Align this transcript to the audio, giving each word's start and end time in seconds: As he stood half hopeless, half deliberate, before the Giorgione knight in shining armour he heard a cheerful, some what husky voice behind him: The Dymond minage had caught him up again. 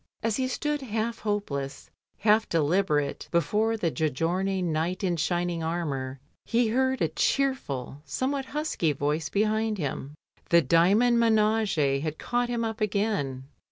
As 0.23 0.37
he 0.37 0.47
stood 0.47 0.81
half 0.81 1.19
hopeless, 1.19 1.91
half 2.17 2.49
deliberate, 2.49 3.27
before 3.29 3.77
the 3.77 3.91
Giorgione 3.91 4.63
knight 4.63 5.03
in 5.03 5.15
shining 5.15 5.61
armour 5.63 6.19
he 6.43 6.69
heard 6.69 7.03
a 7.03 7.07
cheerful, 7.07 8.01
some 8.03 8.31
what 8.31 8.45
husky 8.45 8.93
voice 8.93 9.29
behind 9.29 9.77
him: 9.77 10.15
The 10.49 10.63
Dymond 10.63 11.19
minage 11.19 12.01
had 12.01 12.17
caught 12.17 12.49
him 12.49 12.65
up 12.65 12.81
again. 12.81 13.43